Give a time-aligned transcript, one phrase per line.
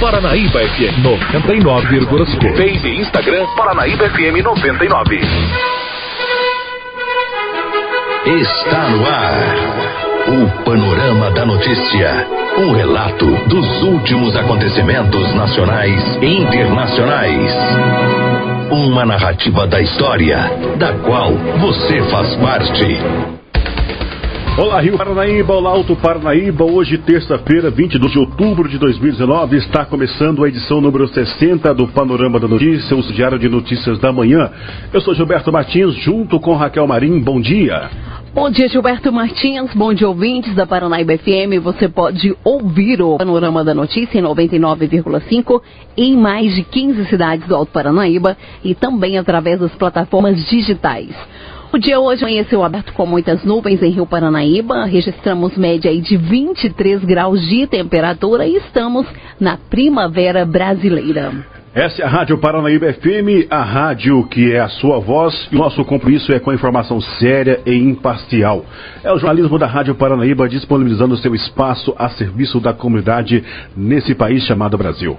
[0.00, 2.56] Paranaíba FM 99,5.
[2.56, 5.20] Face e Instagram Paranaíba FM 99.
[8.26, 9.56] Está no ar.
[10.28, 12.26] O Panorama da Notícia.
[12.58, 17.52] Um relato dos últimos acontecimentos nacionais e internacionais.
[18.70, 23.35] Uma narrativa da história, da qual você faz parte.
[24.58, 26.64] Olá, Rio Paranaíba, olá, Alto Paranaíba.
[26.64, 32.40] Hoje, terça-feira, 22 de outubro de 2019, está começando a edição número 60 do Panorama
[32.40, 34.50] da Notícia, o Diário de Notícias da Manhã.
[34.94, 37.20] Eu sou Gilberto Martins, junto com Raquel Marim.
[37.20, 37.90] Bom dia.
[38.32, 39.74] Bom dia, Gilberto Martins.
[39.74, 41.62] Bom dia, ouvintes da Paranaíba FM.
[41.62, 45.60] Você pode ouvir o Panorama da Notícia em 99,5
[45.98, 51.14] em mais de 15 cidades do Alto Paranaíba e também através das plataformas digitais.
[51.72, 54.84] O dia hoje amanheceu aberto com muitas nuvens em Rio Paranaíba.
[54.84, 59.06] Registramos média de 23 graus de temperatura e estamos
[59.40, 61.32] na primavera brasileira.
[61.74, 65.48] Essa é a Rádio Paranaíba FM, a rádio que é a sua voz.
[65.52, 68.64] E nosso compromisso é com a informação séria e imparcial.
[69.04, 73.44] É o jornalismo da Rádio Paranaíba disponibilizando seu espaço a serviço da comunidade
[73.76, 75.18] nesse país chamado Brasil.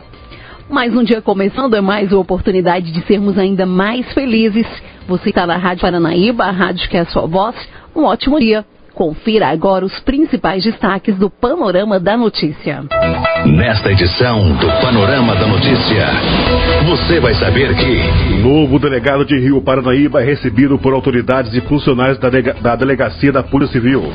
[0.69, 4.67] Mais um dia começando, é mais uma oportunidade de sermos ainda mais felizes.
[5.07, 7.55] Você está na Rádio Paranaíba, a rádio que é a sua voz.
[7.95, 8.65] Um ótimo dia.
[8.93, 12.83] Confira agora os principais destaques do Panorama da Notícia.
[13.45, 16.07] Nesta edição do Panorama da Notícia,
[16.85, 18.33] você vai saber que.
[18.33, 22.75] O novo delegado de Rio Paranaíba é recebido por autoridades e funcionários da, delega da
[22.75, 24.11] Delegacia da Polícia Civil.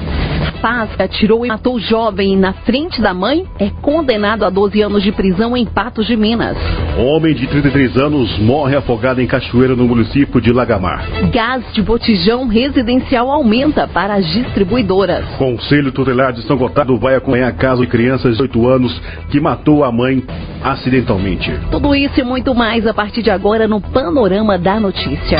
[0.61, 5.13] Paz atirou e matou jovem na frente da mãe é condenado a 12 anos de
[5.13, 6.57] prisão em Patos de Minas.
[6.99, 11.05] Homem de 33 anos morre afogado em cachoeira no município de Lagamar.
[11.33, 15.25] Gás de botijão residencial aumenta para as distribuidoras.
[15.39, 19.85] Conselho Tutelar de São Gotardo vai acompanhar caso de crianças de 8 anos que matou
[19.85, 20.23] a mãe
[20.63, 21.53] acidentalmente.
[21.71, 25.39] Tudo isso e muito mais a partir de agora no Panorama da Notícia.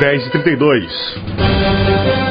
[0.00, 2.29] 10h32.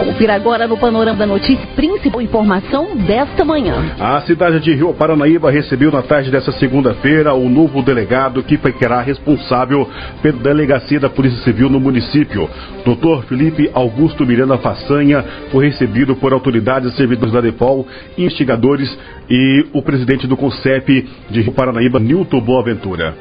[0.00, 3.94] Confira agora no Panorama da Notícia, principal informação desta manhã.
[4.00, 9.02] A cidade de Rio Paranaíba recebeu na tarde dessa segunda-feira o novo delegado que ficará
[9.02, 9.86] responsável
[10.22, 12.48] pela delegacia da Polícia Civil no município.
[12.82, 13.26] Dr.
[13.28, 15.22] Felipe Augusto Miranda Façanha
[15.52, 21.42] foi recebido por autoridades e servidores da DEPOL, investigadores e o presidente do CONCEP de
[21.42, 23.14] Rio Paranaíba, Nilton Boaventura.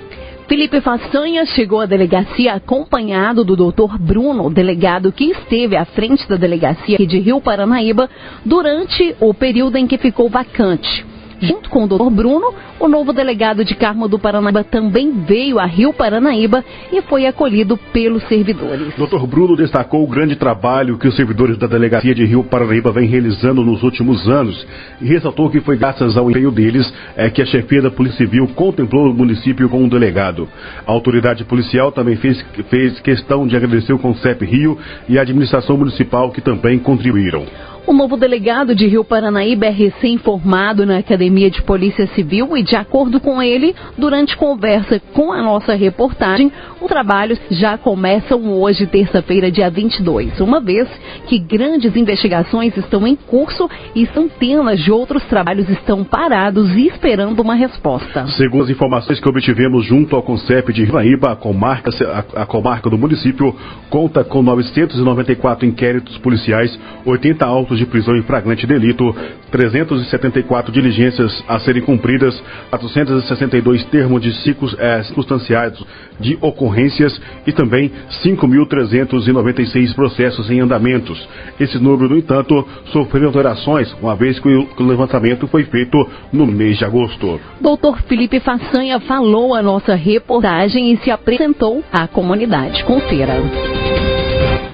[0.50, 6.38] Felipe Façanha chegou à delegacia acompanhado do doutor Bruno, delegado que esteve à frente da
[6.38, 8.10] delegacia de Rio Paranaíba
[8.44, 11.06] durante o período em que ficou vacante.
[11.41, 15.66] Junto com o doutor Bruno, o novo delegado de Carmo do Paranaíba também veio a
[15.66, 18.94] Rio Paranaíba e foi acolhido pelos servidores.
[18.95, 19.25] Dr.
[19.25, 23.63] Bruno destacou o grande trabalho que os servidores da delegacia de Rio Paranaíba vêm realizando
[23.63, 24.67] nos últimos anos
[25.01, 28.47] e ressaltou que foi graças ao empenho deles é, que a chefia da Polícia Civil
[28.56, 30.47] contemplou o município com um delegado.
[30.85, 34.77] A autoridade policial também fez, fez questão de agradecer o Concep Rio
[35.07, 37.45] e a administração municipal que também contribuíram.
[37.89, 42.75] O novo delegado de Rio Paranaíba é recém-formado na Academia de Polícia Civil e, de
[42.75, 49.50] acordo com ele, durante conversa com a nossa reportagem, os trabalhos já começam hoje, terça-feira,
[49.50, 50.88] dia 22, uma vez
[51.25, 57.39] que grandes investigações estão em curso e centenas de outros trabalhos estão parados e esperando
[57.39, 58.27] uma resposta.
[58.38, 62.45] Segundo as informações que obtivemos junto ao CONCEP de Rio Paranaíba, a comarca, a, a
[62.45, 63.56] comarca do município
[63.89, 69.16] conta com 994 inquéritos policiais, 80 autos de prisão em flagrante delito,
[69.51, 74.29] 374 diligências a serem cumpridas, 462 termos de
[74.78, 75.84] é, circunstanciados
[76.19, 77.91] de ocorrências e também
[78.23, 81.28] 5.396 processos em andamentos.
[81.59, 85.97] Esse número, no entanto, sofreu alterações, uma vez que o levantamento foi feito
[86.31, 87.39] no mês de agosto.
[87.62, 92.84] Doutor Felipe Façanha falou a nossa reportagem e se apresentou à comunidade.
[92.84, 93.99] Confira.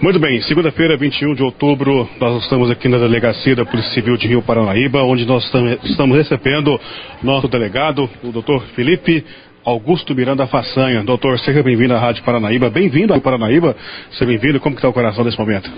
[0.06, 4.28] Muito bem, segunda-feira, 21 de outubro, nós estamos aqui na delegacia da Polícia Civil de
[4.28, 5.44] Rio Paranaíba, onde nós
[5.84, 6.80] estamos recebendo
[7.24, 9.26] nosso delegado, o doutor Felipe
[9.66, 11.04] Augusto Miranda Façanha.
[11.04, 12.70] Doutor, seja bem-vindo à Rádio Paranaíba.
[12.70, 13.76] Bem-vindo ao Paranaíba.
[14.12, 14.60] Seja bem-vindo.
[14.60, 15.72] Como está o coração nesse momento?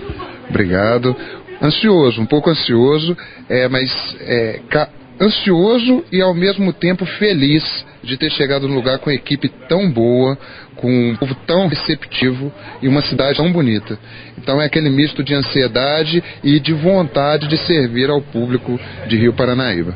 [0.50, 1.16] Obrigado.
[1.62, 3.16] Ansioso, um pouco ansioso,
[3.48, 4.60] é, mas é,
[5.18, 7.64] ansioso e ao mesmo tempo feliz
[8.02, 10.38] de ter chegado no lugar com uma equipe tão boa,
[10.76, 13.98] com um povo tão receptivo e uma cidade tão bonita.
[14.38, 19.32] Então é aquele misto de ansiedade e de vontade de servir ao público de Rio
[19.32, 19.94] Paranaíba.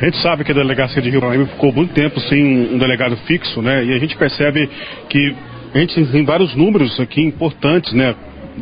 [0.00, 3.16] A gente sabe que a delegacia de Rio Paranaíba ficou muito tempo sem um delegado
[3.26, 3.84] fixo, né?
[3.84, 4.68] E a gente percebe
[5.08, 5.34] que
[5.74, 8.14] a gente tem vários números aqui importantes, né?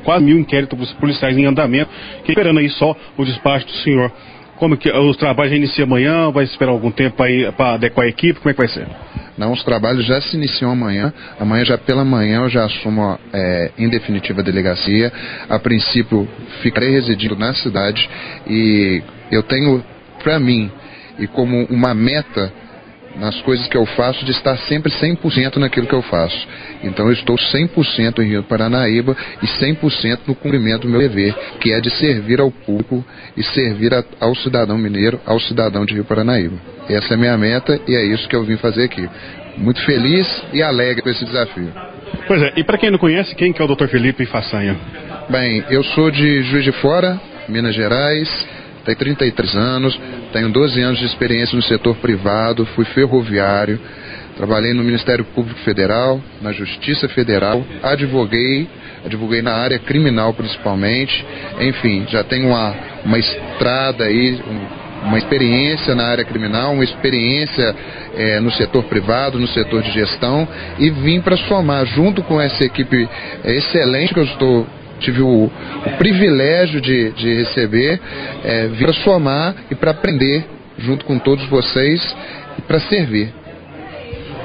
[0.04, 1.90] Quase mil inquéritos policiais em andamento,
[2.24, 4.12] que esperando aí só o despacho do senhor.
[4.56, 6.30] Como que os trabalhos já iniciam amanhã?
[6.30, 7.16] Vai esperar algum tempo
[7.56, 8.40] para adequar a equipe?
[8.40, 8.86] Como é que vai ser?
[9.36, 11.12] Não, os trabalhos já se iniciam amanhã.
[11.38, 15.12] Amanhã, já pela manhã, eu já assumo é, em definitiva a delegacia.
[15.48, 16.26] A princípio,
[16.62, 18.08] ficarei residindo na cidade
[18.46, 19.84] e eu tenho
[20.22, 20.70] para mim
[21.18, 22.52] e como uma meta
[23.18, 26.46] nas coisas que eu faço de estar sempre 100% naquilo que eu faço.
[26.82, 31.72] Então eu estou 100% em Rio Paranaíba e 100% no cumprimento do meu dever, que
[31.72, 33.04] é de servir ao público
[33.36, 36.56] e servir a, ao cidadão mineiro, ao cidadão de Rio Paranaíba.
[36.88, 39.08] Essa é a minha meta e é isso que eu vim fazer aqui.
[39.56, 41.72] Muito feliz e alegre com esse desafio.
[42.26, 43.86] Pois é, e para quem não conhece, quem que é o Dr.
[43.86, 44.76] Felipe Façanha?
[45.28, 48.28] Bem, eu sou de Juiz de Fora, Minas Gerais,
[48.86, 50.00] tenho 33 anos,
[50.32, 53.80] tenho 12 anos de experiência no setor privado, fui ferroviário,
[54.36, 58.68] trabalhei no Ministério Público Federal, na Justiça Federal, advoguei,
[59.04, 61.26] advoguei na área criminal principalmente,
[61.60, 62.74] enfim, já tenho uma,
[63.04, 67.74] uma estrada aí, um, uma experiência na área criminal, uma experiência
[68.14, 70.46] é, no setor privado, no setor de gestão,
[70.78, 73.08] e vim para somar, junto com essa equipe
[73.42, 74.66] é, excelente que eu estou
[75.00, 78.00] tive o, o privilégio de, de receber,
[78.44, 80.44] é, vir para somar e para aprender
[80.78, 82.16] junto com todos vocês
[82.58, 83.32] e para servir.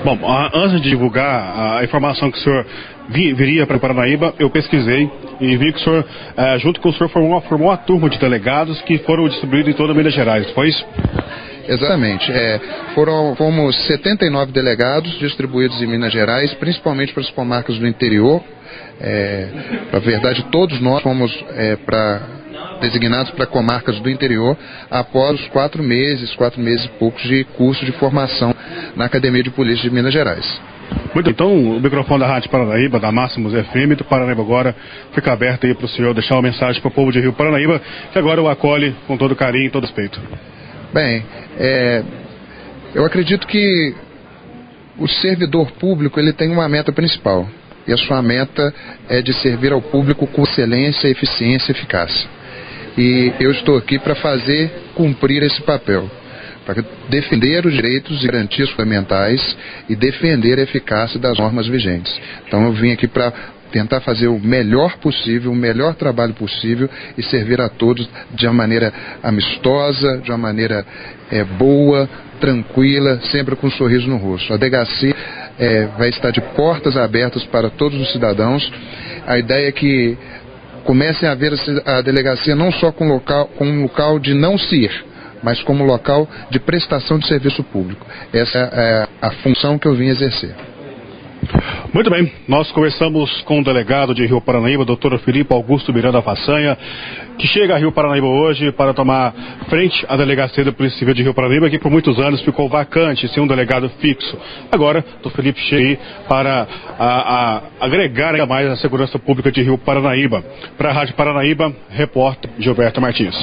[0.03, 0.17] Bom,
[0.55, 2.65] antes de divulgar a informação que o senhor
[3.09, 5.09] viria para Paranaíba, eu pesquisei
[5.39, 6.05] e vi que o senhor,
[6.35, 9.75] é, junto com o senhor, formou, formou uma turma de delegados que foram distribuídos em
[9.75, 10.83] toda Minas Gerais, foi isso?
[11.67, 12.31] Exatamente.
[12.31, 12.59] É,
[12.95, 18.43] foram, fomos 79 delegados distribuídos em Minas Gerais, principalmente para as comarcas do interior,
[19.01, 19.47] é,
[19.91, 22.21] na verdade, todos nós fomos é, para
[22.79, 24.57] designados para comarcas do interior
[24.89, 28.53] após os quatro meses, quatro meses e poucos de curso de formação
[28.95, 30.61] na Academia de Polícia de Minas Gerais.
[31.13, 34.75] Muito então, o microfone da Rádio Paranaíba, da Máximos FM do Paranaíba agora,
[35.13, 37.81] fica aberto aí para o senhor deixar uma mensagem para o povo de Rio Paranaíba,
[38.11, 40.19] que agora o acolhe com todo carinho e todo respeito.
[40.93, 41.23] Bem,
[41.57, 42.03] é,
[42.93, 43.95] eu acredito que
[44.97, 47.47] o servidor público ele tem uma meta principal,
[47.87, 48.73] e a sua meta
[49.09, 52.29] é de servir ao público com excelência, eficiência e eficácia.
[52.97, 56.09] E eu estou aqui para fazer cumprir esse papel,
[56.65, 59.57] para defender os direitos e garantias fundamentais
[59.89, 62.13] e defender a eficácia das normas vigentes.
[62.47, 63.33] Então eu vim aqui para
[63.71, 68.53] tentar fazer o melhor possível, o melhor trabalho possível e servir a todos de uma
[68.53, 68.93] maneira
[69.23, 70.85] amistosa, de uma maneira
[71.31, 74.53] é, boa, tranquila, sempre com um sorriso no rosto.
[74.53, 75.15] A delegacia
[75.59, 78.71] é, vai estar de portas abertas para todos os cidadãos.
[79.27, 80.17] A ideia é que
[80.83, 81.53] comecem a ver
[81.85, 85.05] a delegacia não só como, local, como um local de não se ir,
[85.43, 88.05] mas como local de prestação de serviço público.
[88.33, 90.55] Essa é a função que eu vim exercer.
[91.93, 96.77] Muito bem, nós conversamos com o delegado de Rio Paranaíba, doutor Felipe Augusto Miranda Façanha,
[97.37, 99.33] que chega a Rio Paranaíba hoje para tomar
[99.67, 103.27] frente à delegacia da Polícia Civil de Rio Paranaíba, que por muitos anos ficou vacante,
[103.27, 104.37] sem um delegado fixo.
[104.71, 105.99] Agora, o Felipe chega aí
[106.29, 106.65] para
[106.97, 110.41] a, a, agregar ainda mais a segurança pública de Rio Paranaíba.
[110.77, 113.35] Para a Rádio Paranaíba, repórter Gilberto Martins.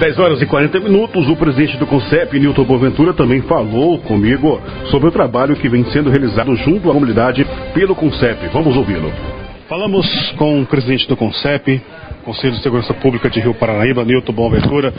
[0.00, 5.08] 10 horas e 40 minutos, o presidente do CONCEP, Nilton Boaventura, também falou comigo sobre
[5.08, 7.21] o trabalho que vem sendo realizado junto à comunidade
[7.72, 8.48] pelo CONCEP.
[8.52, 9.12] Vamos ouvi-lo.
[9.68, 11.80] Falamos com o presidente do CONCEP,
[12.24, 14.92] Conselho de Segurança Pública de Rio Paranaíba, Nilton Boaventura.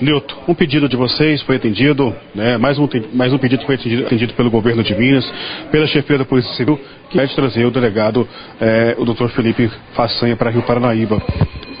[0.00, 2.56] Nilton, um pedido de vocês foi atendido, né?
[2.58, 5.28] mais, um, mais um pedido foi atendido, atendido pelo governo de Minas,
[5.72, 8.26] pela chefia da Polícia Civil, que é de trazer o delegado,
[8.60, 11.20] é, o doutor Felipe Façanha, para Rio Paranaíba.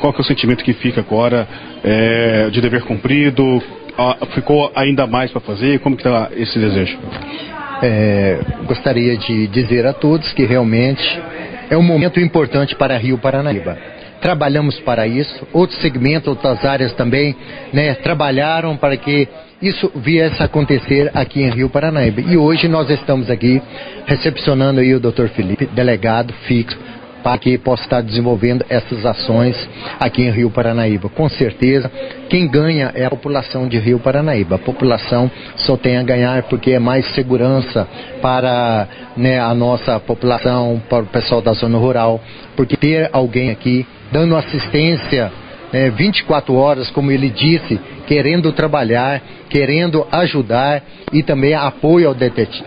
[0.00, 1.46] Qual que é o sentimento que fica agora
[1.84, 3.62] é, de dever cumprido?
[4.34, 5.78] Ficou ainda mais para fazer?
[5.78, 6.98] Como que está esse desejo?
[7.86, 11.02] É, gostaria de dizer a todos que realmente
[11.68, 13.76] é um momento importante para Rio Paranaíba.
[14.22, 17.36] Trabalhamos para isso, outros segmentos, outras áreas também,
[17.74, 19.28] né, trabalharam para que
[19.60, 22.22] isso viesse a acontecer aqui em Rio Paranaíba.
[22.22, 23.60] E hoje nós estamos aqui
[24.06, 25.26] recepcionando aí o Dr.
[25.34, 26.78] Felipe, delegado fixo
[27.24, 29.56] para que possa estar desenvolvendo essas ações
[29.98, 31.08] aqui em Rio Paranaíba.
[31.08, 31.90] Com certeza,
[32.28, 34.56] quem ganha é a população de Rio Paranaíba.
[34.56, 37.88] A população só tem a ganhar porque é mais segurança
[38.20, 42.20] para né, a nossa população, para o pessoal da zona rural,
[42.54, 45.32] porque ter alguém aqui dando assistência
[45.72, 52.14] né, 24 horas, como ele disse, querendo trabalhar, querendo ajudar e também apoio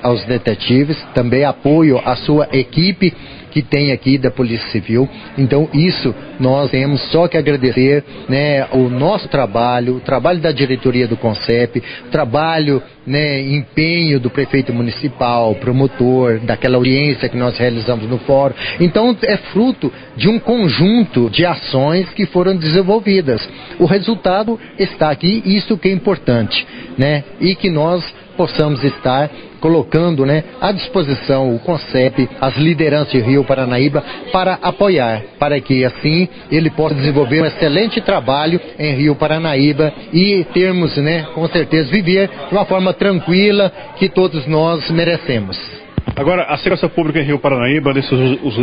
[0.01, 3.13] aos detetives, também apoio à sua equipe
[3.51, 5.07] que tem aqui da Polícia Civil.
[5.37, 11.07] Então, isso nós temos só que agradecer né, o nosso trabalho, o trabalho da diretoria
[11.07, 18.07] do CONCEP, o trabalho, né, empenho do prefeito municipal, promotor, daquela audiência que nós realizamos
[18.07, 18.53] no fórum.
[18.79, 23.47] Então, é fruto de um conjunto de ações que foram desenvolvidas.
[23.79, 27.23] O resultado está aqui isso que é importante, né?
[27.39, 28.03] E que nós
[28.37, 29.29] possamos estar
[29.59, 35.83] colocando né, à disposição o CONCEP, as lideranças de Rio Paranaíba, para apoiar, para que
[35.83, 41.91] assim ele possa desenvolver um excelente trabalho em Rio Paranaíba e termos, né, com certeza,
[41.91, 45.76] viver de uma forma tranquila que todos nós merecemos.
[46.17, 48.11] Agora, a segurança pública em Rio Paranaíba, nesses,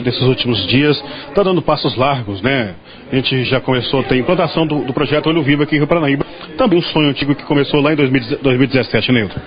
[0.05, 2.75] nesses últimos dias, está dando passos largos, né?
[3.13, 6.27] A gente já começou, tem implantação do, do, projeto Olho Vivo aqui em Rio Paranaíba.
[6.59, 9.41] Também um sonho antigo que começou lá em 2017, Neilton.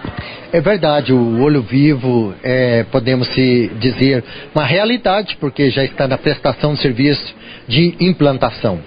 [0.54, 4.24] É verdade, o Olho Vivo é, podemos se dizer,
[4.56, 7.36] uma realidade, porque já está na prestação de serviço
[7.68, 8.80] de implantação.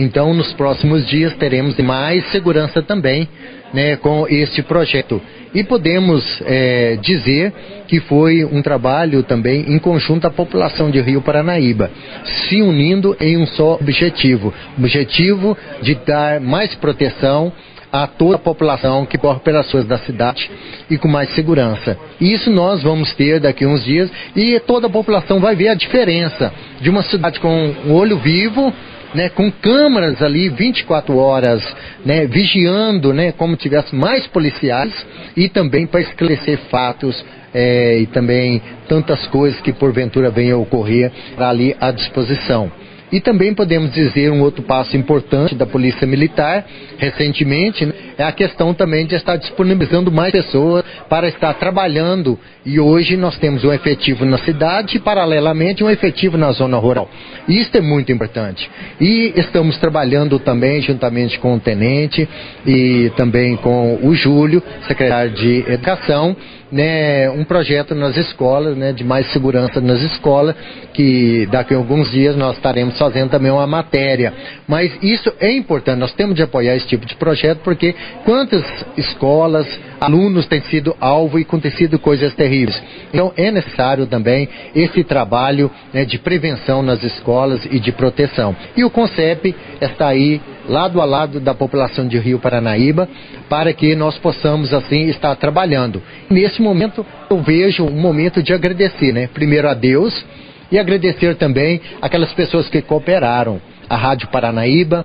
[0.00, 3.28] Então, nos próximos dias teremos mais segurança também
[3.74, 5.20] né, com este projeto.
[5.52, 7.52] E podemos é, dizer
[7.86, 11.90] que foi um trabalho também em conjunto à população de Rio Paranaíba,
[12.24, 17.52] se unindo em um só objetivo: objetivo de dar mais proteção
[17.92, 20.50] a toda a população que corre pelas ruas da cidade
[20.88, 21.98] e com mais segurança.
[22.18, 25.74] Isso nós vamos ter daqui a uns dias e toda a população vai ver a
[25.74, 28.72] diferença de uma cidade com olho vivo
[29.14, 31.62] né, com câmaras ali 24 horas,
[32.04, 34.92] né, vigiando, né, como tivesse mais policiais
[35.36, 41.10] e também para esclarecer fatos é, e também tantas coisas que porventura venham a ocorrer
[41.36, 42.70] ali à disposição.
[43.12, 46.64] E também podemos dizer um outro passo importante da Polícia Militar,
[46.98, 52.38] recentemente, né, é a questão também de estar disponibilizando mais pessoas para estar trabalhando.
[52.64, 57.08] E hoje nós temos um efetivo na cidade e, paralelamente, um efetivo na zona rural.
[57.48, 58.70] Isso é muito importante.
[59.00, 62.28] E estamos trabalhando também, juntamente com o tenente
[62.66, 66.36] e também com o Júlio, secretário de Educação,
[66.70, 70.54] né, um projeto nas escolas, né, de mais segurança nas escolas,
[70.92, 74.32] que daqui a alguns dias nós estaremos fazendo também uma matéria.
[74.66, 78.64] Mas isso é importante, nós temos de apoiar esse tipo de projeto, porque quantas
[78.96, 79.66] escolas,
[80.00, 82.80] alunos têm sido alvo e acontecido coisas terríveis.
[83.12, 88.54] Então é necessário também esse trabalho né, de prevenção nas escolas e de proteção.
[88.76, 93.08] E o CONCEP está aí lado a lado da população de Rio Paranaíba,
[93.48, 96.02] para que nós possamos assim estar trabalhando.
[96.28, 99.28] Nesse momento eu vejo um momento de agradecer, né?
[99.32, 100.24] Primeiro a Deus
[100.70, 105.04] e agradecer também aquelas pessoas que cooperaram, a Rádio Paranaíba,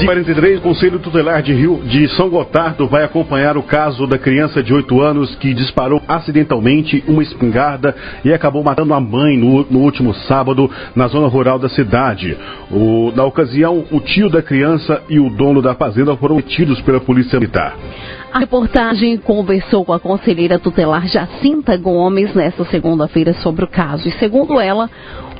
[0.00, 4.62] 10h43, o Conselho Tutelar de Rio de São Gotardo vai acompanhar o caso da criança
[4.62, 9.78] de 8 anos que disparou acidentalmente uma espingarda e acabou matando a mãe no, no
[9.80, 12.36] último sábado na zona rural da cidade.
[12.70, 17.00] O, na ocasião, o tio da criança e o dono da fazenda foram detidos pela
[17.00, 17.76] Polícia Militar.
[18.32, 24.08] A reportagem conversou com a conselheira tutelar Jacinta Gomes nesta segunda-feira sobre o caso.
[24.08, 24.90] E segundo ela,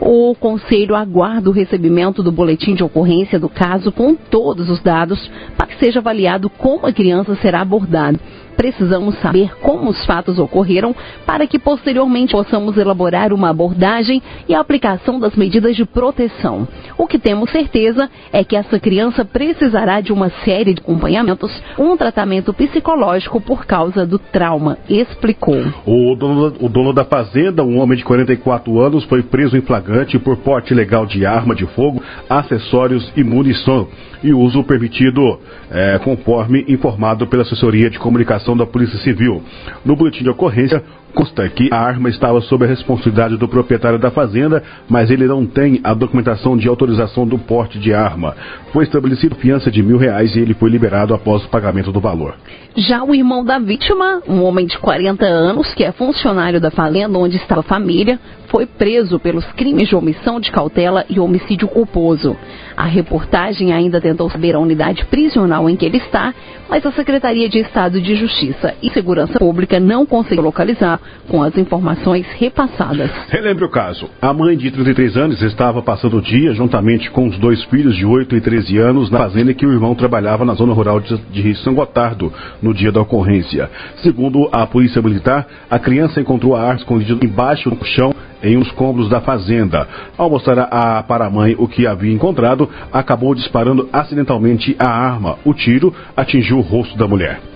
[0.01, 5.31] o Conselho aguarda o recebimento do boletim de ocorrência do caso com todos os dados
[5.57, 8.21] para que seja avaliado como a criança será abordada
[8.57, 10.95] precisamos saber como os fatos ocorreram
[11.27, 16.67] para que posteriormente possamos elaborar uma abordagem e a aplicação das medidas de proteção.
[16.97, 21.97] O que temos certeza é que essa criança precisará de uma série de acompanhamentos, um
[21.97, 25.63] tratamento psicológico por causa do trauma, explicou.
[25.87, 30.19] O dono, o dono da fazenda, um homem de 44 anos, foi preso em flagrante
[30.19, 33.89] por porte ilegal de arma de fogo, acessórios e munição
[34.25, 35.39] e uso permitido
[35.71, 39.43] é, conforme informado pela assessoria de comunicação da Polícia Civil.
[39.85, 40.83] No boletim de ocorrência,
[41.15, 45.47] Consta que a arma estava sob a responsabilidade do proprietário da fazenda, mas ele não
[45.47, 48.35] tem a documentação de autorização do porte de arma.
[48.73, 52.35] Foi estabelecida fiança de mil reais e ele foi liberado após o pagamento do valor.
[52.77, 57.17] Já o irmão da vítima, um homem de 40 anos, que é funcionário da fazenda
[57.17, 58.19] onde estava a família,
[58.49, 62.37] foi preso pelos crimes de omissão de cautela e homicídio culposo.
[62.77, 66.35] A reportagem ainda tentou saber a unidade prisional em que ele está,
[66.69, 71.57] mas a Secretaria de Estado de Justiça e Segurança Pública não conseguiu localizar com as
[71.57, 73.11] informações repassadas.
[73.29, 74.09] Relembre o caso.
[74.21, 78.05] A mãe de 33 anos estava passando o dia juntamente com os dois filhos de
[78.05, 81.75] 8 e 13 anos na fazenda que o irmão trabalhava na zona rural de São
[81.75, 82.33] Gotardo
[82.63, 83.71] no dia da ocorrência.
[84.03, 88.71] Segundo a Polícia Militar, a criança encontrou a arma escondida embaixo do chão em uns
[88.73, 89.89] cômodos da fazenda.
[90.17, 95.39] Ao mostrar a, para a mãe o que havia encontrado, acabou disparando acidentalmente a arma.
[95.45, 97.54] O tiro atingiu o rosto da mulher.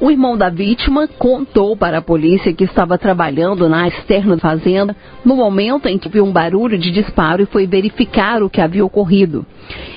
[0.00, 4.94] O irmão da vítima contou para a polícia que estava trabalhando na externa da fazenda
[5.24, 8.84] no momento em que viu um barulho de disparo e foi verificar o que havia
[8.84, 9.44] ocorrido.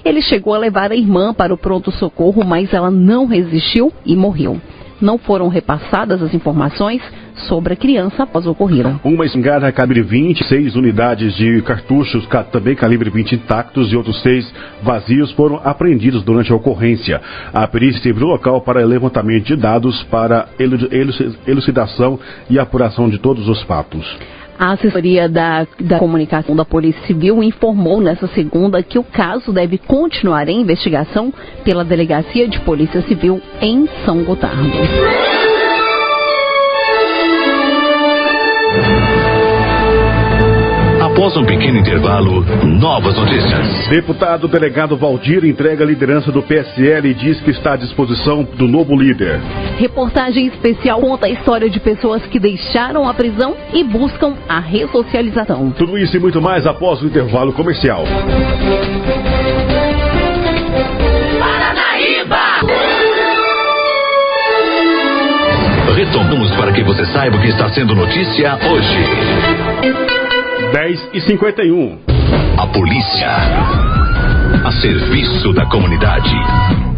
[0.04, 4.60] Ele chegou a levar a irmã para o pronto-socorro, mas ela não resistiu e morreu.
[5.00, 7.02] Não foram repassadas as informações
[7.48, 9.00] sobre a criança após o ocorrido.
[9.04, 14.52] Uma espingarda calibre 20, seis unidades de cartuchos também calibre 20 intactos e outros seis
[14.82, 17.22] vazios foram apreendidos durante a ocorrência.
[17.54, 20.48] A perícia esteve no local para levantamento de dados para
[21.46, 22.20] elucidação
[22.50, 24.06] e apuração de todos os fatos.
[24.62, 29.80] A assessoria da, da comunicação da Polícia Civil informou nesta segunda que o caso deve
[29.80, 31.34] continuar em investigação
[31.64, 35.51] pela Delegacia de Polícia Civil em São Gotardo.
[41.12, 43.90] Após um pequeno intervalo, novas notícias.
[43.90, 48.66] Deputado delegado Valdir entrega a liderança do PSL e diz que está à disposição do
[48.66, 49.42] novo líder.
[49.78, 55.72] Reportagem especial conta a história de pessoas que deixaram a prisão e buscam a ressocialização.
[55.72, 58.06] Tudo isso e muito mais após o intervalo comercial.
[61.40, 62.40] Paranaíba!
[65.94, 70.21] Retomamos para que você saiba o que está sendo notícia hoje.
[70.72, 72.00] 10 e 51.
[72.58, 73.28] A polícia.
[74.64, 76.30] A serviço da comunidade.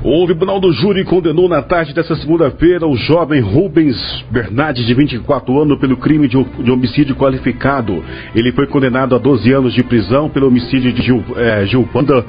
[0.03, 3.97] O Tribunal do Júri condenou na tarde dessa segunda-feira o jovem Rubens
[4.29, 8.03] Bernardes, de 24 anos, pelo crime de, homicídio qualificado.
[8.35, 12.23] Ele foi condenado a 12 anos de prisão pelo homicídio de Gil, é, Gilvanda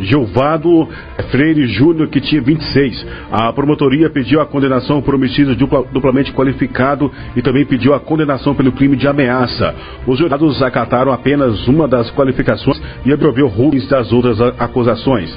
[0.00, 0.88] Gilvado
[1.30, 3.06] Freire Júnior, que tinha 26.
[3.30, 8.54] A promotoria pediu a condenação por homicídio dupla, duplamente qualificado e também pediu a condenação
[8.54, 9.74] pelo crime de ameaça.
[10.06, 15.36] Os jurados acataram apenas uma das qualificações e absolveu Rubens das outras acusações.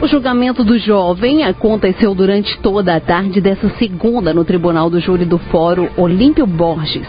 [0.00, 5.26] O julgamento do jovem aconteceu durante toda a tarde dessa segunda no Tribunal do Júri
[5.26, 7.06] do Fórum Olímpio Borges.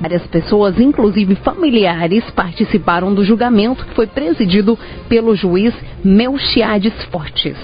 [0.00, 4.78] Várias pessoas, inclusive familiares, participaram do julgamento que foi presidido
[5.08, 7.56] pelo juiz Melchiades Fortes.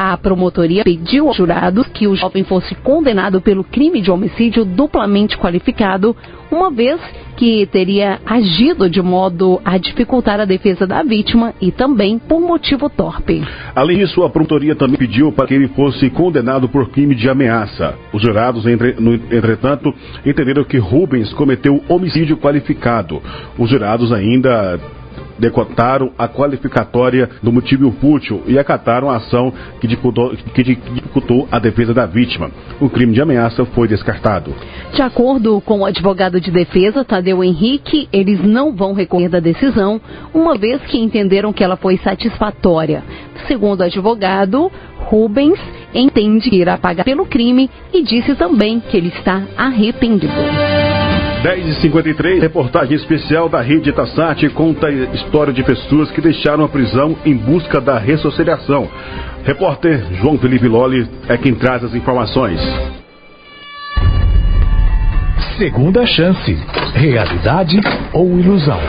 [0.00, 5.36] A promotoria pediu aos jurados que o jovem fosse condenado pelo crime de homicídio duplamente
[5.36, 6.14] qualificado,
[6.52, 7.00] uma vez
[7.36, 12.88] que teria agido de modo a dificultar a defesa da vítima e também por motivo
[12.88, 13.42] torpe.
[13.74, 17.96] Além disso, a promotoria também pediu para que ele fosse condenado por crime de ameaça.
[18.12, 19.92] Os jurados, entretanto,
[20.24, 23.20] entenderam que Rubens cometeu homicídio qualificado.
[23.58, 24.78] Os jurados ainda
[25.38, 31.58] decotaram a qualificatória do motivo fútil e acataram a ação que dificultou, que dificultou a
[31.58, 32.50] defesa da vítima.
[32.80, 34.54] O crime de ameaça foi descartado.
[34.92, 40.00] De acordo com o advogado de defesa, Tadeu Henrique, eles não vão recorrer da decisão,
[40.34, 43.02] uma vez que entenderam que ela foi satisfatória.
[43.46, 45.58] Segundo o advogado, Rubens
[45.94, 50.32] entende que irá pagar pelo crime e disse também que ele está arrependido.
[51.42, 57.16] 10h53, reportagem especial da rede Tassat conta a história de pessoas que deixaram a prisão
[57.24, 58.88] em busca da ressocialização.
[59.44, 62.60] Repórter João Felipe Loli é quem traz as informações.
[65.56, 66.54] Segunda chance.
[66.94, 67.80] Realidade
[68.12, 68.80] ou ilusão?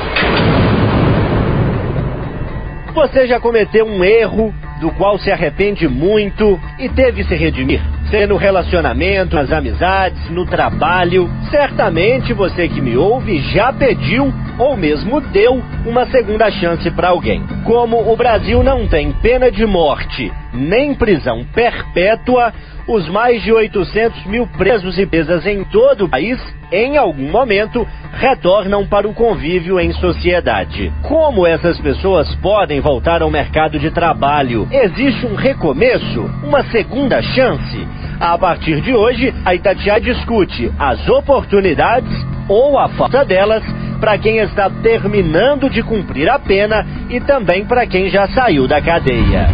[2.96, 7.82] Você já cometeu um erro do qual se arrepende muito e teve se redimir?
[8.10, 11.30] seja no relacionamento, nas amizades, no trabalho.
[11.50, 17.42] Certamente você que me ouve já pediu ou mesmo deu uma segunda chance para alguém.
[17.64, 22.54] Como o Brasil não tem pena de morte nem prisão perpétua,
[22.88, 26.40] os mais de 800 mil presos e presas em todo o país,
[26.72, 30.92] em algum momento, retornam para o convívio em sociedade.
[31.04, 34.68] Como essas pessoas podem voltar ao mercado de trabalho?
[34.72, 36.22] Existe um recomeço?
[36.44, 37.88] Uma segunda chance?
[38.20, 42.12] A partir de hoje, a Itatiaia discute as oportunidades
[42.48, 43.64] ou a falta delas
[44.00, 48.82] para quem está terminando de cumprir a pena e também para quem já saiu da
[48.82, 49.48] cadeia.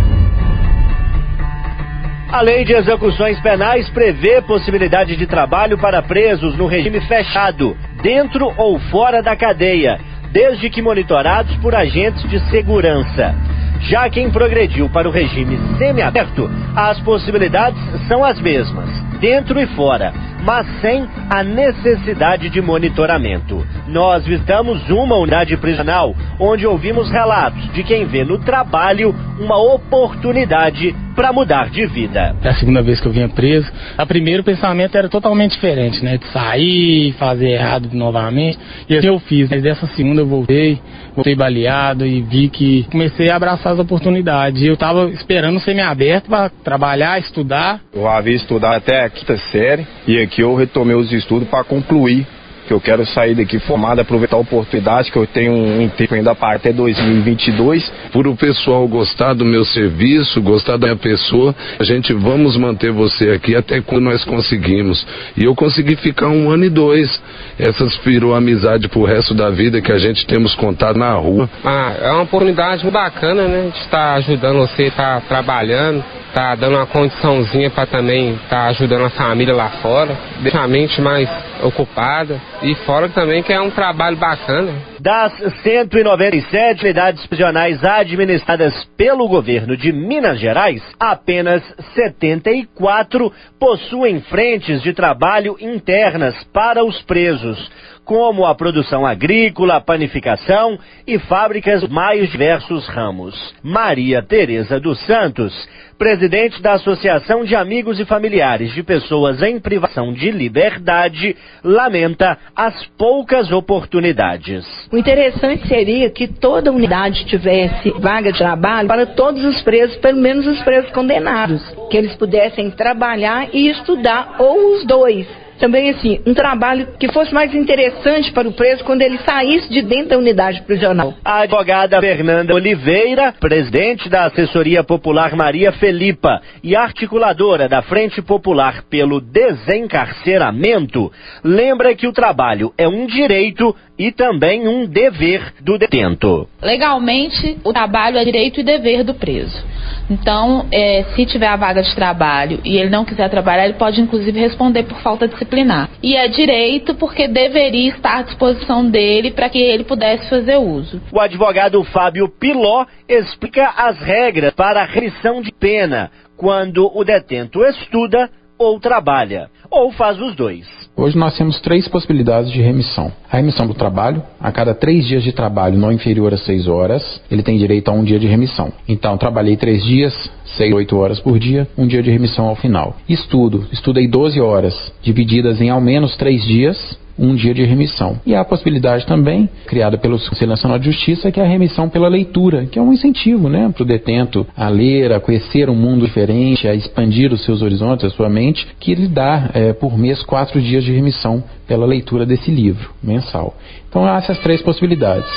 [2.31, 8.51] A lei de execuções penais prevê possibilidade de trabalho para presos no regime fechado, dentro
[8.57, 9.97] ou fora da cadeia,
[10.31, 13.33] desde que monitorados por agentes de segurança.
[13.81, 20.11] Já quem progrediu para o regime semiaberto, as possibilidades são as mesmas, dentro e fora,
[20.43, 23.65] mas sem a necessidade de monitoramento.
[23.87, 30.95] Nós visitamos uma unidade prisional onde ouvimos relatos de quem vê no trabalho uma oportunidade
[31.15, 32.35] para mudar de vida.
[32.43, 33.71] É a segunda vez que eu vinha preso.
[33.97, 36.17] A primeiro o pensamento era totalmente diferente, né?
[36.17, 38.59] De sair, fazer errado novamente.
[38.89, 39.49] E assim eu fiz.
[39.49, 40.79] Mas dessa segunda eu voltei,
[41.15, 44.61] voltei baleado e vi que comecei a abraçar as oportunidades.
[44.61, 47.79] Eu estava esperando ser me aberto para trabalhar, estudar.
[47.93, 52.27] Eu havia estudado até a quinta série e aqui eu retomei os estudos para concluir
[52.67, 56.33] que eu quero sair daqui formado, aproveitar a oportunidade que eu tenho um tempo ainda
[56.33, 57.91] para até 2022.
[58.11, 62.91] Por o pessoal gostar do meu serviço, gostar da minha pessoa, a gente vamos manter
[62.91, 65.05] você aqui até quando nós conseguimos.
[65.37, 67.21] E eu consegui ficar um ano e dois.
[67.57, 71.49] Essas virou amizade pro resto da vida que a gente temos contato na rua.
[71.63, 73.69] Ah, é uma oportunidade muito bacana, né?
[73.73, 78.65] De estar ajudando você, estar tá trabalhando, tá dando uma condiçãozinha para também estar tá
[78.67, 81.29] ajudando a família lá fora, deixar a mente mais
[81.65, 84.73] ocupada e fora também que é um trabalho bacana.
[84.99, 94.93] Das 197 unidades prisionais administradas pelo governo de Minas Gerais, apenas 74 possuem frentes de
[94.93, 97.71] trabalho internas para os presos
[98.05, 103.35] como a produção agrícola, panificação e fábricas mais diversos ramos.
[103.63, 105.51] Maria Tereza dos Santos,
[105.97, 112.85] presidente da Associação de Amigos e Familiares de Pessoas em Privação de Liberdade, lamenta as
[112.97, 114.65] poucas oportunidades.
[114.91, 120.21] O interessante seria que toda unidade tivesse vaga de trabalho para todos os presos, pelo
[120.21, 126.19] menos os presos condenados, que eles pudessem trabalhar e estudar, ou os dois também assim,
[126.25, 130.17] um trabalho que fosse mais interessante para o preso quando ele saísse de dentro da
[130.17, 131.13] unidade prisional.
[131.23, 138.83] A advogada Fernanda Oliveira, presidente da Assessoria Popular Maria Felipa e articuladora da Frente Popular
[138.89, 141.11] pelo Desencarceramento,
[141.43, 146.47] lembra que o trabalho é um direito e também um dever do detento.
[146.61, 149.63] Legalmente, o trabalho é direito e dever do preso.
[150.09, 153.99] Então, é, se tiver a vaga de trabalho e ele não quiser trabalhar, ele pode
[153.99, 155.89] inclusive responder por falta disciplinar.
[156.03, 161.01] E é direito porque deveria estar à disposição dele para que ele pudesse fazer uso.
[161.11, 167.63] O advogado Fábio Piló explica as regras para a remissão de pena quando o detento
[167.63, 170.65] estuda ou trabalha, ou faz os dois.
[170.97, 173.11] Hoje nós temos três possibilidades de remissão.
[173.29, 177.21] A remissão do trabalho, a cada três dias de trabalho não inferior a seis horas,
[177.29, 178.71] ele tem direito a um dia de remissão.
[178.87, 182.95] Então, trabalhei três dias, seis, oito horas por dia, um dia de remissão ao final.
[183.09, 188.19] Estudo, estudei 12 horas, divididas em ao menos três dias, um dia de remissão.
[188.25, 191.89] E há a possibilidade também, criada pelo Conselho Nacional de Justiça, que é a remissão
[191.89, 195.75] pela leitura, que é um incentivo né, para o detento a ler, a conhecer um
[195.75, 199.97] mundo diferente, a expandir os seus horizontes, a sua mente, que lhe dá é, por
[199.97, 203.55] mês quatro dias de remissão pela leitura desse livro mensal.
[203.89, 205.29] Então há essas três possibilidades.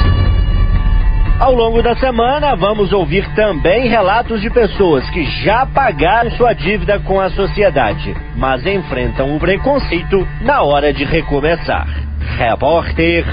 [1.38, 6.98] Ao longo da semana, vamos ouvir também relatos de pessoas que já pagaram sua dívida
[6.98, 11.86] com a sociedade, mas enfrentam o preconceito na hora de recomeçar.
[12.36, 13.24] Repórter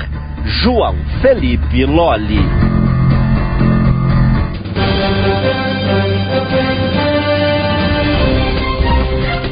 [0.45, 2.64] João Felipe Lolli.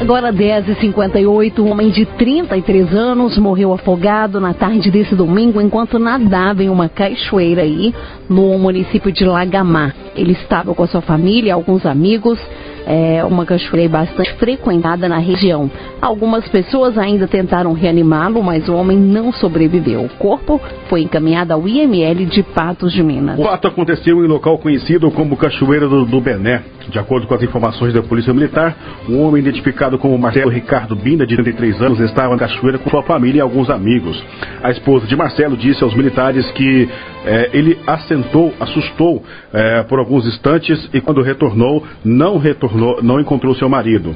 [0.04, 6.62] Agora 10h58, um homem de 33 anos morreu afogado na tarde desse domingo enquanto nadava
[6.62, 7.94] em uma cachoeira aí
[8.28, 9.96] no município de Lagamar.
[10.14, 12.38] Ele estava com a sua família, alguns amigos,
[12.86, 15.70] é uma cachoeira bastante frequentada na região.
[16.00, 20.04] Algumas pessoas ainda tentaram reanimá-lo, mas o homem não sobreviveu.
[20.04, 23.38] O corpo foi encaminhado ao IML de Patos de Minas.
[23.38, 26.62] O fato aconteceu em local conhecido como Cachoeira do, do Bené.
[26.88, 28.76] De acordo com as informações da Polícia Militar,
[29.08, 33.02] um homem identificado como Marcelo Ricardo Binda, de 33 anos, estava na cachoeira com sua
[33.02, 34.22] família e alguns amigos.
[34.62, 36.88] A esposa de Marcelo disse aos militares que
[37.24, 43.54] eh, ele assentou, assustou eh, por alguns instantes e quando retornou, não retornou, não encontrou
[43.54, 44.14] seu marido.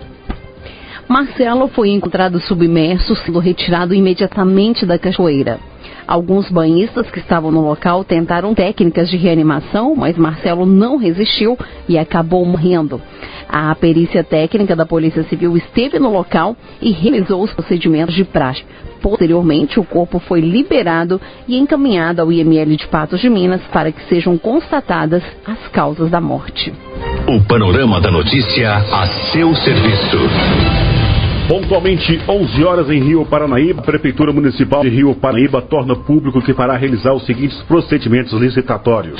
[1.09, 5.59] Marcelo foi encontrado submerso, sendo retirado imediatamente da cachoeira.
[6.09, 11.55] Alguns banhistas que estavam no local tentaram técnicas de reanimação, mas Marcelo não resistiu
[11.87, 12.99] e acabou morrendo.
[13.47, 18.65] A perícia técnica da Polícia Civil esteve no local e realizou os procedimentos de praxe.
[19.03, 24.03] Posteriormente, o corpo foi liberado e encaminhado ao IML de Patos de Minas para que
[24.09, 26.73] sejam constatadas as causas da morte.
[27.27, 30.68] O panorama da notícia a seu serviço.
[31.49, 36.53] Pontualmente 11 horas em Rio Paranaíba, a Prefeitura Municipal de Rio Paranaíba torna público que
[36.53, 39.19] fará realizar os seguintes procedimentos licitatórios.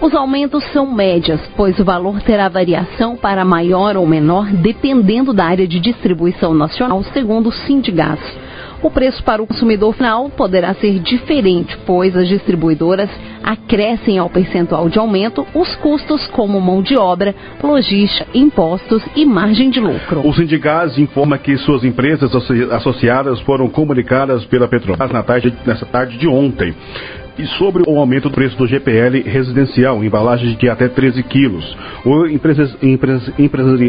[0.00, 5.44] Os aumentos são médias, pois o valor terá variação para maior ou menor dependendo da
[5.44, 8.20] área de distribuição nacional, segundo o Sindigás.
[8.82, 13.10] O preço para o consumidor final poderá ser diferente, pois as distribuidoras
[13.42, 19.70] acrescem ao percentual de aumento os custos como mão de obra, logística, impostos e margem
[19.70, 20.26] de lucro.
[20.26, 22.30] O Sindigás informa que suas empresas
[22.72, 26.74] associadas foram comunicadas pela Petrobras na tarde, nessa tarde de ontem
[27.38, 31.76] e sobre o aumento do preço do GPL residencial, embalagens de até 13 quilos.
[32.04, 33.80] O empresas, empresas, empresas,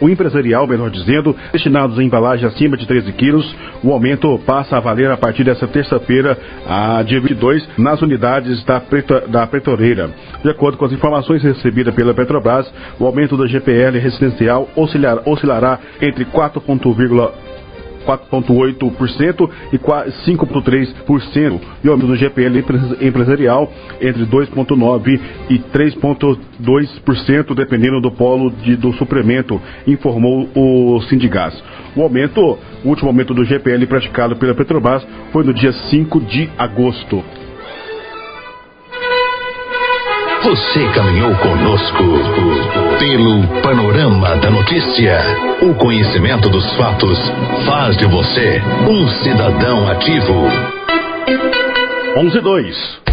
[0.00, 4.80] o empresarial, melhor dizendo, destinados a embalagem acima de 13 quilos, o aumento passa a
[4.80, 6.36] valer a partir dessa terça-feira,
[6.66, 10.10] a dia 22, nas unidades da, Preto, da Pretoreira.
[10.42, 15.78] De acordo com as informações recebidas pela Petrobras, o aumento do GPL residencial oscilar, oscilará
[16.00, 17.49] entre 4,1
[18.06, 22.64] 4,8% e 5,3%, e o aumento do GPL
[23.00, 31.62] empresarial entre 2,9% e 3,2%, dependendo do polo de, do suplemento, informou o Sindigás.
[31.96, 32.40] O aumento,
[32.84, 37.39] o último aumento do GPL praticado pela Petrobras foi no dia 5 de agosto.
[40.42, 42.02] Você caminhou conosco
[42.98, 45.18] pelo panorama da notícia.
[45.60, 47.18] O conhecimento dos fatos
[47.66, 50.46] faz de você um cidadão ativo.
[52.16, 53.09] 11 2.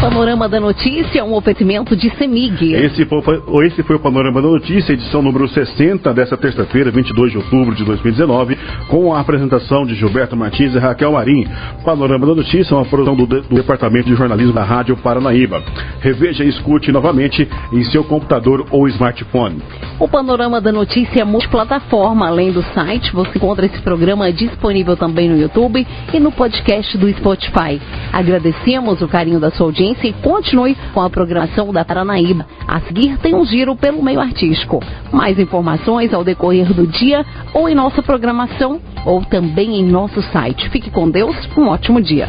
[0.00, 2.74] Panorama da Notícia, um oferecimento de Semig.
[2.74, 7.38] Esse foi, esse foi o Panorama da Notícia, edição número 60 dessa terça-feira, 22 de
[7.38, 11.46] outubro de 2019, com a apresentação de Gilberto Martins e Raquel Marim.
[11.84, 15.62] Panorama da Notícia é uma produção do, do Departamento de Jornalismo da Rádio Paranaíba.
[16.00, 19.62] Reveja e escute novamente em seu computador ou smartphone.
[19.98, 22.28] O Panorama da Notícia é multiplataforma.
[22.28, 27.08] Além do site, você encontra esse programa disponível também no YouTube e no podcast do
[27.14, 27.80] Spotify.
[28.12, 32.46] Agradecemos o carinho da sua audiência e continue com a programação da Paranaíba.
[32.66, 34.82] A seguir tem um giro pelo meio artístico.
[35.12, 40.68] Mais informações ao decorrer do dia ou em nossa programação ou também em nosso site.
[40.70, 42.28] Fique com Deus, um ótimo dia.